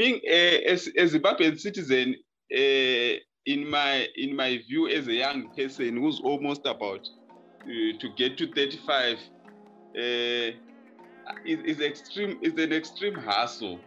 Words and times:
being 0.00 0.18
a, 0.26 0.64
a, 0.64 0.72
a 0.72 1.04
Zimbabwean 1.12 1.60
citizen, 1.60 2.16
uh, 2.54 3.12
in 3.44 3.68
my 3.68 4.06
in 4.16 4.34
my 4.34 4.56
view, 4.66 4.88
as 4.88 5.06
a 5.08 5.12
young 5.12 5.50
person 5.54 5.98
who's 5.98 6.20
almost 6.24 6.62
about 6.64 7.06
uh, 7.64 7.98
to 8.00 8.08
get 8.16 8.38
to 8.38 8.50
35, 8.50 9.18
uh, 9.18 10.00
is, 11.44 11.58
is 11.72 11.80
extreme. 11.80 12.38
Is 12.40 12.54
an 12.54 12.72
extreme 12.72 13.14
hassle. 13.14 13.78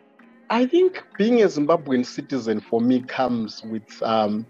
I 0.52 0.68
think 0.68 1.04
being 1.18 1.42
a 1.42 1.48
Zimbabwean 1.48 2.06
citizen 2.06 2.62
for 2.62 2.80
me 2.80 3.02
comes 3.02 3.64
with 3.64 3.90
um, 4.04 4.46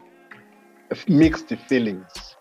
mixed 1.08 1.48
feelings. 1.70 2.36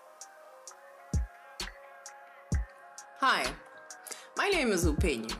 Hi, 3.21 3.45
my 4.35 4.49
name 4.49 4.73
is 4.73 4.85
Upenyu, 4.85 5.33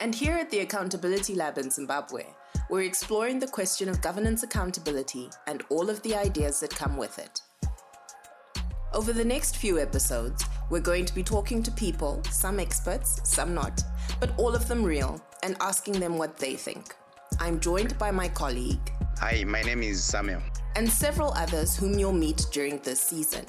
and 0.00 0.14
here 0.14 0.34
at 0.34 0.48
the 0.50 0.60
Accountability 0.60 1.34
Lab 1.34 1.58
in 1.58 1.72
Zimbabwe, 1.72 2.22
we're 2.68 2.82
exploring 2.82 3.38
the 3.38 3.46
question 3.46 3.88
of 3.88 4.00
governance 4.00 4.42
accountability 4.42 5.30
and 5.46 5.62
all 5.70 5.88
of 5.88 6.02
the 6.02 6.16
ideas 6.16 6.58
that 6.60 6.70
come 6.70 6.96
with 6.96 7.18
it. 7.18 7.40
Over 8.92 9.12
the 9.12 9.24
next 9.24 9.56
few 9.56 9.78
episodes, 9.78 10.44
we're 10.68 10.80
going 10.80 11.04
to 11.04 11.14
be 11.14 11.22
talking 11.22 11.62
to 11.62 11.70
people, 11.70 12.22
some 12.30 12.58
experts, 12.58 13.20
some 13.24 13.54
not, 13.54 13.82
but 14.18 14.36
all 14.36 14.54
of 14.54 14.66
them 14.66 14.82
real, 14.82 15.22
and 15.44 15.56
asking 15.60 16.00
them 16.00 16.18
what 16.18 16.38
they 16.38 16.54
think. 16.54 16.94
I'm 17.38 17.60
joined 17.60 17.96
by 17.98 18.10
my 18.10 18.28
colleague. 18.28 18.90
Hi, 19.18 19.44
my 19.44 19.62
name 19.62 19.82
is 19.82 20.02
Samuel. 20.02 20.42
And 20.74 20.90
several 20.90 21.32
others 21.34 21.76
whom 21.76 21.98
you'll 21.98 22.12
meet 22.12 22.46
during 22.52 22.78
this 22.78 23.00
season. 23.00 23.44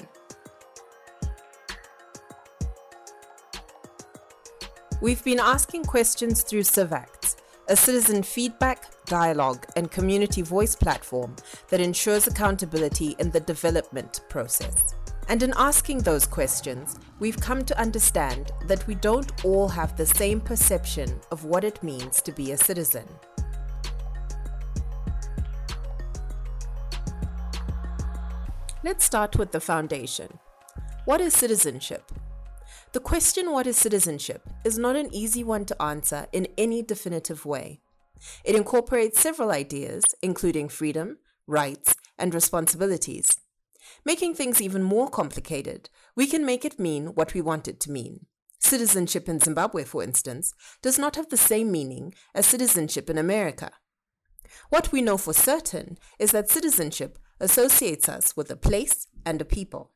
We've 5.00 5.22
been 5.24 5.40
asking 5.40 5.84
questions 5.84 6.42
through 6.42 6.62
CivActs, 6.62 7.36
a 7.68 7.76
citizen 7.76 8.22
feedback, 8.22 8.84
dialogue, 9.08 9.66
and 9.74 9.90
community 9.90 10.42
voice 10.42 10.76
platform 10.76 11.34
that 11.68 11.80
ensures 11.80 12.26
accountability 12.26 13.16
in 13.18 13.30
the 13.30 13.40
development 13.40 14.20
process. 14.28 14.94
And 15.28 15.42
in 15.42 15.52
asking 15.56 15.98
those 15.98 16.26
questions, 16.26 16.98
we've 17.18 17.40
come 17.40 17.64
to 17.64 17.78
understand 17.78 18.52
that 18.66 18.86
we 18.86 18.94
don't 18.94 19.44
all 19.44 19.68
have 19.68 19.96
the 19.96 20.06
same 20.06 20.40
perception 20.40 21.20
of 21.30 21.44
what 21.44 21.64
it 21.64 21.82
means 21.82 22.22
to 22.22 22.32
be 22.32 22.52
a 22.52 22.56
citizen. 22.56 23.06
Let's 28.84 29.04
start 29.04 29.36
with 29.36 29.52
the 29.52 29.60
foundation. 29.60 30.38
What 31.04 31.20
is 31.20 31.34
citizenship? 31.34 32.10
The 32.92 33.00
question, 33.00 33.50
what 33.50 33.66
is 33.66 33.76
citizenship, 33.76 34.48
is 34.64 34.78
not 34.78 34.96
an 34.96 35.12
easy 35.12 35.44
one 35.44 35.66
to 35.66 35.82
answer 35.82 36.26
in 36.32 36.48
any 36.56 36.82
definitive 36.82 37.44
way. 37.44 37.80
It 38.44 38.56
incorporates 38.56 39.20
several 39.20 39.50
ideas, 39.50 40.04
including 40.22 40.68
freedom, 40.68 41.18
rights, 41.46 41.94
and 42.18 42.34
responsibilities. 42.34 43.38
Making 44.04 44.34
things 44.34 44.60
even 44.60 44.82
more 44.82 45.08
complicated, 45.08 45.90
we 46.14 46.26
can 46.26 46.44
make 46.44 46.64
it 46.64 46.78
mean 46.78 47.08
what 47.08 47.34
we 47.34 47.40
want 47.40 47.68
it 47.68 47.80
to 47.80 47.90
mean. 47.90 48.26
Citizenship 48.58 49.28
in 49.28 49.40
Zimbabwe, 49.40 49.84
for 49.84 50.02
instance, 50.02 50.52
does 50.82 50.98
not 50.98 51.16
have 51.16 51.28
the 51.28 51.36
same 51.36 51.70
meaning 51.70 52.12
as 52.34 52.46
citizenship 52.46 53.08
in 53.08 53.16
America. 53.16 53.70
What 54.68 54.92
we 54.92 55.00
know 55.00 55.16
for 55.16 55.32
certain 55.32 55.98
is 56.18 56.32
that 56.32 56.50
citizenship 56.50 57.18
associates 57.40 58.08
us 58.08 58.36
with 58.36 58.50
a 58.50 58.56
place 58.56 59.06
and 59.24 59.40
a 59.40 59.44
people. 59.44 59.92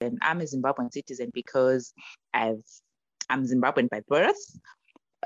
And 0.00 0.18
I'm 0.22 0.40
a 0.40 0.44
Zimbabwean 0.44 0.92
citizen 0.92 1.30
because 1.32 1.92
I've 2.32 2.64
I'm 3.30 3.46
Zimbabwean 3.46 3.88
by 3.88 4.00
birth. 4.08 4.58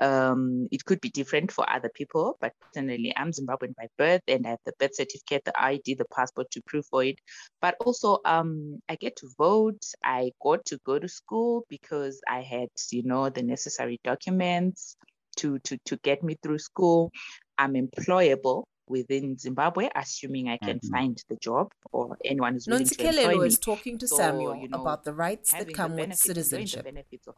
Um, 0.01 0.69
it 0.71 0.85
could 0.85 1.01
be 1.01 1.11
different 1.11 1.51
for 1.53 1.69
other 1.69 1.91
people, 1.93 2.37
but 2.41 2.53
personally, 2.73 3.13
I'm 3.17 3.33
Zimbabwean 3.33 3.75
by 3.77 3.89
birth, 3.97 4.23
and 4.29 4.47
I 4.47 4.51
have 4.51 4.61
the 4.65 4.73
birth 4.79 4.95
certificate, 4.95 5.45
the 5.45 5.61
ID, 5.61 5.95
the 5.95 6.05
passport 6.15 6.51
to 6.53 6.63
prove 6.63 6.87
for 6.87 7.05
it. 7.05 7.19
But 7.61 7.77
also, 7.81 8.19
um, 8.25 8.81
I 8.89 8.97
get 8.97 9.17
to 9.17 9.29
vote. 9.37 9.85
I 10.05 10.33
got 10.43 10.65
to 10.67 10.79
go 10.85 10.99
to 10.99 11.09
school 11.09 11.65
because 11.69 12.21
I 12.29 12.43
had, 12.43 12.69
you 12.91 13.03
know, 13.03 13.29
the 13.29 13.43
necessary 13.43 14.01
documents 14.05 14.97
to 15.37 15.59
to 15.61 15.79
to 15.87 15.97
get 15.99 16.23
me 16.23 16.37
through 16.43 16.59
school. 16.59 17.11
I'm 17.59 17.75
employable 17.75 18.65
within 18.89 19.37
Zimbabwe, 19.39 19.89
assuming 19.95 20.49
I 20.49 20.59
can 20.59 20.79
mm-hmm. 20.79 20.91
find 20.91 21.25
the 21.29 21.37
job 21.37 21.73
or 21.93 22.17
anyone 22.25 22.55
who's 22.55 22.67
willing 22.67 22.87
to 22.87 23.07
employ 23.07 23.39
me. 23.39 23.47
is 23.47 23.59
talking 23.59 23.99
to 23.99 24.09
so, 24.09 24.17
Samuel 24.17 24.57
you 24.57 24.69
know, 24.69 24.81
about 24.81 25.05
the 25.05 25.13
rights 25.13 25.53
that 25.53 25.73
come 25.75 25.97
with 25.97 26.15
citizenship. 26.15 26.87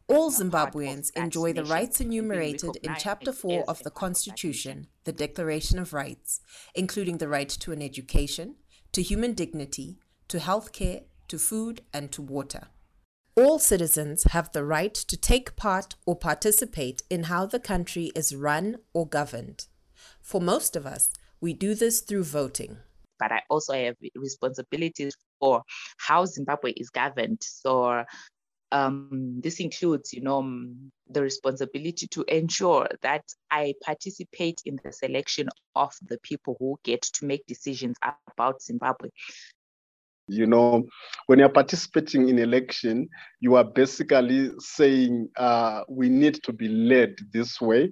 All 0.09 0.31
Zimbabweans 0.31 1.11
enjoy 1.17 1.53
the 1.53 1.65
rights 1.65 2.01
enumerated 2.01 2.77
in 2.83 2.95
Chapter 2.99 3.33
4 3.33 3.65
of 3.69 3.83
the 3.83 3.91
Constitution, 3.91 4.87
the 5.05 5.13
Declaration 5.13 5.79
of 5.79 5.93
Rights, 5.93 6.41
including 6.75 7.19
the 7.19 7.29
right 7.29 7.49
to 7.49 7.73
an 7.73 7.83
education, 7.83 8.57
to 8.93 9.03
human 9.03 9.35
dignity, 9.35 9.99
to 10.29 10.39
health 10.39 10.73
care, 10.73 11.03
to 11.29 11.39
food, 11.39 11.83
and 11.93 12.11
to 12.13 12.23
water. 12.23 12.69
All 13.37 13.59
citizens 13.59 14.25
have 14.25 14.53
the 14.53 14.65
right 14.65 14.93
to 14.93 15.17
take 15.17 15.57
part 15.57 15.95
or 16.05 16.17
participate 16.17 17.03
in 17.09 17.25
how 17.25 17.47
the 17.47 17.61
country 17.61 18.11
is 18.15 18.35
run 18.35 18.77
or 18.93 19.07
governed. 19.07 19.67
For 20.21 20.41
most 20.41 20.77
of 20.77 20.85
us, 20.85 21.11
we 21.41 21.55
do 21.55 21.75
this 21.75 22.01
through 22.01 22.25
voting. 22.25 22.79
But 23.19 23.33
I 23.33 23.43
also 23.51 23.75
have 23.75 23.97
responsibilities 24.15 25.15
for 25.39 25.63
how 25.99 26.25
Zimbabwe 26.25 26.73
is 26.73 26.91
governed. 26.91 27.43
So 27.43 28.05
um, 28.73 29.41
this 29.43 29.61
includes, 29.61 30.13
you 30.13 30.23
know, 30.23 30.65
the 31.09 31.23
responsibility 31.23 32.07
to 32.09 32.25
ensure 32.29 32.89
that 33.03 33.25
I 33.51 33.75
participate 33.83 34.63
in 34.65 34.81
the 34.85 34.93
selection 34.93 35.49
of 35.75 35.93
the 36.07 36.19
people 36.23 36.57
who 36.59 36.79
get 36.85 37.03
to 37.03 37.27
make 37.27 37.47
decisions 37.47 37.97
about 38.37 38.63
Zimbabwe. 38.63 39.11
You 40.29 40.47
know, 40.47 40.85
when 41.27 41.41
you're 41.41 41.49
participating 41.49 42.29
in 42.29 42.39
election, 42.39 43.09
you 43.41 43.57
are 43.57 43.65
basically 43.65 44.53
saying 44.59 45.29
uh, 45.37 45.83
we 45.89 46.09
need 46.09 46.41
to 46.45 46.53
be 46.53 46.69
led 46.69 47.17
this 47.33 47.61
way. 47.61 47.91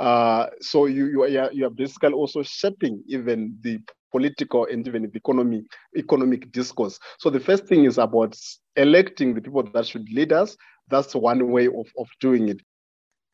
Uh, 0.00 0.46
so 0.62 0.86
you 0.86 1.06
you 1.08 1.22
are, 1.22 1.52
you 1.52 1.66
are 1.66 1.70
basically 1.70 2.14
also 2.14 2.42
shaping 2.42 3.02
even 3.06 3.54
the 3.60 3.78
political 4.10 4.64
and 4.64 4.86
even 4.88 5.02
the 5.02 5.10
economy 5.14 5.62
economic 5.94 6.50
discourse. 6.52 6.98
So 7.18 7.28
the 7.28 7.38
first 7.38 7.66
thing 7.66 7.84
is 7.84 7.98
about 7.98 8.34
electing 8.76 9.34
the 9.34 9.42
people 9.42 9.62
that 9.62 9.86
should 9.86 10.08
lead 10.10 10.32
us. 10.32 10.56
That's 10.88 11.14
one 11.14 11.50
way 11.50 11.66
of, 11.66 11.86
of 11.98 12.08
doing 12.18 12.48
it. 12.48 12.62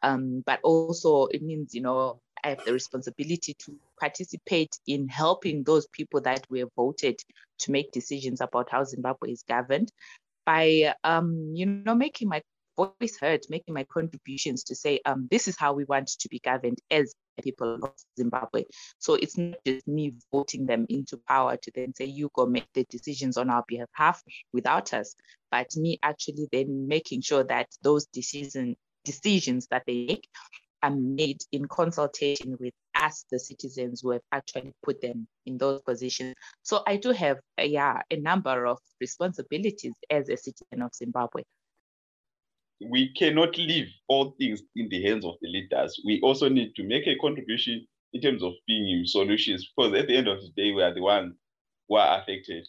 Um, 0.03 0.43
but 0.45 0.59
also 0.65 1.27
it 1.27 1.41
means 1.41 1.73
you 1.73 1.83
know 1.83 2.21
I 2.43 2.51
have 2.51 2.65
the 2.65 2.73
responsibility 2.73 3.55
to 3.61 3.77
participate 4.01 4.77
in 4.89 5.09
helping 5.09 5.63
those 5.63 5.87
people 5.93 6.21
that 6.23 6.45
were 6.51 6.67
voted 6.75 7.21
to 7.61 7.71
make 7.71 7.93
decisions 7.93 8.41
about 8.41 8.71
how 8.71 8.83
Zimbabwe 8.83 9.31
is 9.31 9.45
governed 9.49 9.93
by 10.45 10.95
um, 11.05 11.53
you 11.55 11.67
know 11.67 11.95
making 11.95 12.29
my 12.29 12.43
voice 12.77 13.19
heard, 13.21 13.45
making 13.49 13.75
my 13.75 13.85
contributions 13.85 14.65
to 14.65 14.75
say, 14.75 15.01
um, 15.05 15.29
this 15.31 15.49
is 15.49 15.57
how 15.57 15.73
we 15.73 15.85
want 15.85 16.09
to 16.09 16.29
be 16.29 16.39
governed 16.39 16.79
as 16.91 17.15
people 17.43 17.79
of 17.83 17.93
Zimbabwe. 18.19 18.65
So 18.99 19.15
it's 19.15 19.37
not 19.37 19.57
just 19.65 19.87
me 19.87 20.15
voting 20.33 20.67
them 20.67 20.87
into 20.89 21.21
power 21.29 21.57
to 21.57 21.71
then 21.75 21.95
say, 21.95 22.07
you 22.07 22.31
go 22.35 22.47
make 22.47 22.69
the 22.75 22.85
decisions 22.89 23.37
on 23.37 23.51
our 23.51 23.65
behalf 23.67 24.23
without 24.53 24.95
us, 24.95 25.15
but 25.51 25.75
me 25.77 25.99
actually 26.03 26.49
then 26.53 26.87
making 26.89 27.23
sure 27.23 27.45
that 27.45 27.69
those 27.83 28.07
decision, 28.07 28.77
decisions 29.05 29.67
that 29.71 29.83
they 29.87 30.07
make 30.07 30.29
are 30.83 30.91
made 30.91 31.43
in 31.53 31.67
consultation 31.67 32.57
with 32.61 32.75
us, 32.95 33.25
the 33.31 33.39
citizens 33.39 34.03
who 34.03 34.11
have 34.11 34.23
actually 34.33 34.73
put 34.83 35.01
them 35.01 35.27
in 35.47 35.59
those 35.59 35.81
positions. 35.83 36.35
So 36.63 36.83
I 36.87 36.97
do 36.97 37.13
have, 37.13 37.39
yeah, 37.59 38.03
a 38.11 38.17
number 38.17 38.67
of 38.67 38.79
responsibilities 39.01 39.95
as 40.11 40.29
a 40.29 40.37
citizen 40.37 40.83
of 40.83 40.95
Zimbabwe 40.95 41.43
we 42.81 43.13
cannot 43.15 43.57
leave 43.57 43.89
all 44.09 44.35
things 44.39 44.63
in 44.75 44.89
the 44.91 45.03
hands 45.03 45.25
of 45.25 45.35
the 45.41 45.49
leaders. 45.49 46.01
We 46.05 46.21
also 46.23 46.49
need 46.49 46.75
to 46.77 46.85
make 46.85 47.07
a 47.07 47.17
contribution 47.17 47.87
in 48.13 48.21
terms 48.21 48.43
of 48.43 48.53
being 48.67 49.05
solutions, 49.07 49.69
because 49.77 49.99
at 49.99 50.09
the 50.09 50.17
end 50.17 50.29
of 50.29 50.39
the 50.41 50.51
day, 50.57 50.73
we 50.73 50.83
are 50.83 50.95
the 50.95 51.03
ones 51.03 51.35
who 51.89 51.97
are 51.97 52.21
affected. 52.21 52.67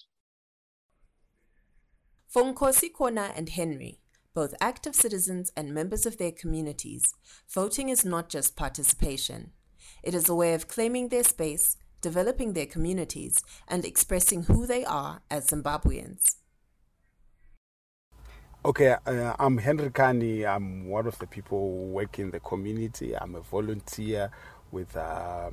For 2.27 2.44
Nkosi 2.44 2.92
Kona 2.94 3.31
and 3.36 3.50
Henry, 3.50 4.00
both 4.33 4.54
active 4.62 4.94
citizens 4.95 5.51
and 5.56 5.74
members 5.74 6.06
of 6.06 6.18
their 6.18 6.31
communities, 6.31 7.13
voting 7.54 7.89
is 7.89 8.06
not 8.06 8.30
just 8.30 8.56
participation. 8.56 9.51
It 10.04 10.13
is 10.13 10.30
a 10.30 10.36
way 10.36 10.54
of 10.54 10.68
claiming 10.68 11.09
their 11.09 11.24
space, 11.24 11.77
developing 12.01 12.54
their 12.54 12.65
communities, 12.65 13.42
and 13.68 13.83
expressing 13.83 14.44
who 14.44 14.68
they 14.68 14.86
are 14.86 15.21
as 15.31 15.48
Zimbabweans. 15.48 16.36
Okay, 18.68 18.98
uh, 19.06 19.34
I'm 19.40 19.58
Henry 19.58 19.90
Kani. 19.92 20.46
I'm 20.46 20.90
one 20.90 21.08
of 21.08 21.18
the 21.19 21.25
people 21.25 21.58
who 21.58 21.94
work 21.94 22.19
in 22.19 22.31
the 22.31 22.42
community. 22.42 23.16
I'm 23.16 23.36
a 23.36 23.40
volunteer 23.40 24.30
with 24.74 24.94
uh, 24.98 25.52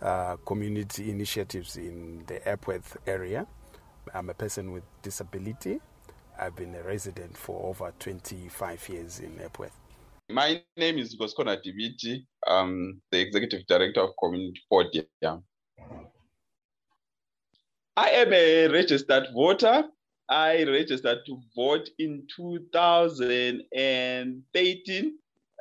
uh, 0.00 0.36
community 0.46 1.10
initiatives 1.10 1.76
in 1.76 2.22
the 2.28 2.48
Epworth 2.48 2.98
area. 3.04 3.48
I'm 4.14 4.30
a 4.30 4.34
person 4.34 4.70
with 4.70 4.84
disability. 5.02 5.80
I've 6.38 6.54
been 6.54 6.72
a 6.76 6.84
resident 6.84 7.36
for 7.36 7.68
over 7.68 7.92
25 7.98 8.88
years 8.90 9.18
in 9.18 9.40
Epworth. 9.42 9.76
My 10.30 10.62
name 10.76 10.98
is 10.98 11.16
Goskona 11.16 11.58
Diviti. 11.60 12.26
I'm 12.46 13.02
the 13.10 13.18
executive 13.18 13.66
director 13.66 14.02
of 14.02 14.10
Community 14.22 14.60
Podium. 14.70 15.42
I 17.96 18.10
am 18.10 18.32
a 18.32 18.68
registered 18.68 19.30
voter. 19.34 19.82
I 20.28 20.64
registered 20.64 21.20
to 21.26 21.40
vote 21.54 21.88
in 21.98 22.26
2013. 22.36 25.18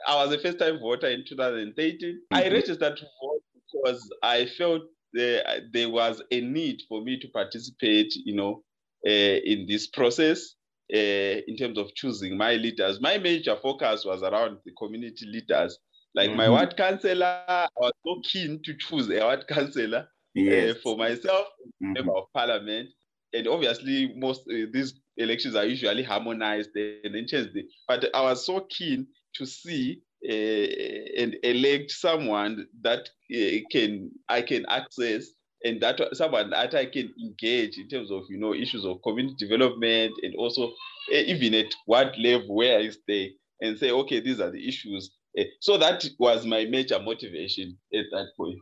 I 0.08 0.16
was 0.16 0.34
a 0.34 0.40
first 0.40 0.60
time 0.60 0.80
voter 0.80 1.08
in 1.08 1.24
2013. 1.28 2.10
Mm-hmm. 2.10 2.36
I 2.36 2.50
registered 2.50 2.98
to 2.98 3.06
vote 3.22 3.42
because 3.72 4.10
I 4.24 4.46
felt 4.46 4.82
there, 5.14 5.62
there 5.72 5.90
was 5.90 6.22
a 6.32 6.42
need 6.42 6.82
for 6.90 7.02
me 7.02 7.18
to 7.20 7.28
participate, 7.30 8.14
you 8.16 8.36
know, 8.36 8.64
uh, 9.06 9.10
in 9.10 9.68
this 9.68 9.88
process 9.88 10.56
uh, 10.94 11.42
in 11.48 11.56
terms 11.58 11.78
of 11.78 11.94
choosing 11.96 12.38
my 12.38 12.54
leaders. 12.54 13.02
My 13.02 13.18
major 13.18 13.56
focus 13.62 14.06
was 14.06 14.24
around 14.24 14.58
the 14.66 14.72
community 14.78 15.26
leaders. 15.26 15.78
Like 16.14 16.30
mm-hmm. 16.30 16.38
my 16.38 16.50
ward 16.50 16.78
councillor, 16.78 17.42
I 17.48 17.68
was 17.76 17.92
so 18.06 18.22
keen 18.24 18.62
to 18.64 18.74
choose 18.78 19.10
a 19.10 19.20
ward 19.20 19.48
councillor 19.48 20.00
uh, 20.00 20.04
yes. 20.34 20.76
uh, 20.76 20.80
for 20.82 20.98
myself, 20.98 21.48
mm-hmm. 21.84 21.94
member 21.94 22.16
of 22.16 22.26
parliament. 22.34 22.90
And 23.36 23.48
obviously, 23.48 24.14
most 24.16 24.42
uh, 24.50 24.66
these 24.72 24.94
elections 25.18 25.56
are 25.56 25.66
usually 25.66 26.04
harmonized 26.04 26.70
and 26.76 27.14
then 27.14 27.28
changed. 27.28 27.52
But 27.88 28.06
I 28.14 28.22
was 28.22 28.46
so 28.46 28.66
keen 28.70 29.08
to 29.36 29.46
see 29.46 30.02
uh, 30.28 31.22
and 31.22 31.36
elect 31.44 31.92
someone 31.92 32.66
that 32.82 33.10
uh, 33.34 33.60
can 33.72 34.12
I 34.30 34.42
can 34.42 34.66
access 34.70 35.28
and 35.64 35.82
that 35.82 36.00
someone 36.14 36.50
that 36.52 36.74
I 36.74 36.86
can 36.86 37.14
engage 37.22 37.78
in 37.78 37.88
terms 37.88 38.12
of 38.12 38.24
you 38.30 38.40
know 38.40 38.54
issues 38.54 38.86
of 38.86 39.02
community 39.04 39.36
development 39.48 40.14
and 40.24 40.36
also 40.38 40.68
uh, 41.14 41.18
even 41.28 41.54
at 41.54 41.74
what 41.86 42.18
level 42.18 42.56
where 42.56 42.80
I 42.80 42.90
stay 42.90 43.34
and 43.62 43.78
say 43.78 43.92
okay 43.92 44.20
these 44.20 44.40
are 44.40 44.52
the 44.52 44.68
issues. 44.68 45.12
so 45.60 45.78
that 45.78 46.06
was 46.18 46.46
my 46.46 46.66
major 46.66 47.00
motivation 47.00 47.78
at 47.94 48.06
that 48.12 48.28
point. 48.38 48.60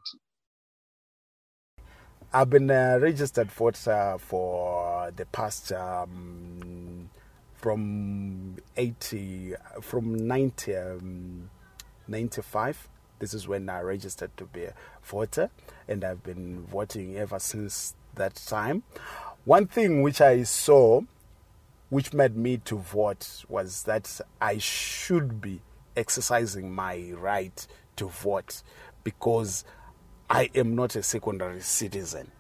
I've 2.36 2.50
been 2.50 2.72
uh, 2.72 2.98
registered 3.00 3.52
voter 3.52 4.16
for 4.18 5.12
the 5.16 5.24
past 5.28 5.72
um, 5.72 7.12
from 7.54 8.56
80 8.76 9.54
from 9.82 10.16
90 10.16 10.76
um, 10.76 11.50
95 12.08 12.90
this 13.20 13.36
is 13.36 13.48
when 13.48 13.70
I 13.70 13.82
registered 13.82 14.36
to 14.38 14.46
be 14.46 14.64
a 14.64 14.74
voter 15.04 15.52
and 15.88 16.04
I've 16.04 16.24
been 16.24 16.64
voting 16.64 17.18
ever 17.18 17.38
since 17.38 17.94
that 18.16 18.34
time. 18.34 18.82
One 19.46 19.68
thing 19.68 20.02
which 20.02 20.20
I 20.20 20.42
saw 20.42 21.02
which 21.92 22.14
made 22.14 22.36
me 22.36 22.58
to 22.66 22.78
vote 22.78 23.46
was 23.48 23.84
that 23.84 24.20
I 24.42 24.58
should 24.58 25.40
be 25.40 25.62
exercising 25.96 26.74
my 26.74 27.12
right 27.16 27.68
to 27.98 28.08
vote 28.08 28.64
because 29.04 29.64
I 30.34 30.50
am 30.56 30.74
not 30.74 30.96
a 30.96 31.04
secondary 31.04 31.62
citizen. 31.62 32.32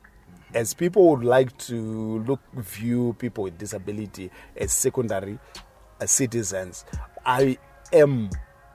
As 0.55 0.73
people 0.73 1.11
would 1.11 1.23
like 1.23 1.55
to 1.67 2.23
look 2.23 2.39
view 2.55 3.15
people 3.19 3.43
with 3.43 3.59
disability 3.59 4.31
as 4.57 4.73
secondary 4.73 5.37
as 6.01 6.09
citizens 6.09 6.85
i 7.23 7.55
am 7.93 8.31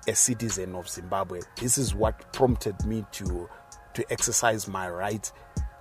a 0.07 0.15
citizen 0.15 0.77
of 0.77 0.89
zimbabwe. 0.89 1.41
This 1.57 1.79
is 1.79 1.97
what 1.97 2.33
prompted 2.33 2.77
me 2.87 3.05
to 3.13 3.51
to 3.95 4.13
exercise 4.13 4.69
my 4.69 4.89
right 4.89 5.31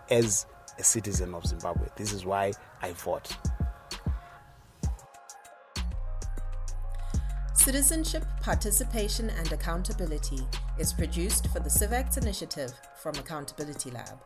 as 0.09 0.47
a 0.79 0.83
citizen 0.83 1.35
of 1.35 1.45
zimbabwe. 1.45 1.89
This 1.95 2.13
is 2.13 2.25
why 2.25 2.53
i 2.81 2.91
vote 2.93 3.37
Citizenship, 7.67 8.23
Participation 8.39 9.29
and 9.29 9.51
Accountability 9.51 10.39
is 10.79 10.93
produced 10.93 11.47
for 11.47 11.59
the 11.59 11.69
CivActs 11.69 12.17
initiative 12.17 12.71
from 12.95 13.13
Accountability 13.15 13.91
Lab. 13.91 14.17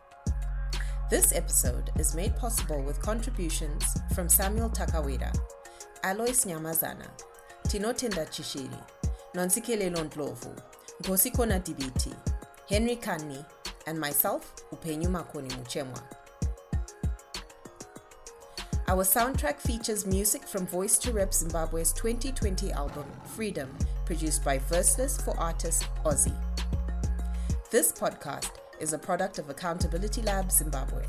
This 1.09 1.33
episode 1.33 1.89
is 1.97 2.13
made 2.13 2.35
possible 2.35 2.83
with 2.83 3.01
contributions 3.01 3.83
from 4.13 4.29
Samuel 4.29 4.69
Takawira, 4.69 5.35
Alois 6.03 6.45
Nyamazana, 6.45 7.07
Tinotinda 7.67 8.27
Chishiri, 8.27 8.79
Nonsikele 9.33 9.89
Ndlovu, 9.89 10.55
Gosikona 11.01 11.59
Dibiti, 11.63 12.13
Henry 12.69 12.95
Kani, 12.95 13.43
and 13.87 13.99
myself, 13.99 14.53
Upenyu 14.71 15.07
Makoni 15.07 15.49
Muchemwa. 15.53 15.99
Our 18.91 19.05
soundtrack 19.05 19.57
features 19.61 20.05
music 20.05 20.45
from 20.45 20.67
Voice 20.67 20.97
to 20.97 21.13
Rep 21.13 21.33
Zimbabwe's 21.33 21.93
2020 21.93 22.73
album, 22.73 23.05
Freedom, 23.23 23.73
produced 24.03 24.43
by 24.43 24.59
Verseless 24.59 25.23
for 25.23 25.31
artist 25.39 25.85
Aussie. 26.03 26.35
This 27.71 27.93
podcast 27.93 28.49
is 28.81 28.91
a 28.91 28.99
product 28.99 29.39
of 29.39 29.49
Accountability 29.49 30.21
Lab 30.23 30.51
Zimbabwe. 30.51 31.05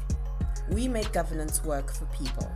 We 0.71 0.87
make 0.87 1.13
governance 1.13 1.65
work 1.65 1.93
for 1.93 2.05
people. 2.17 2.49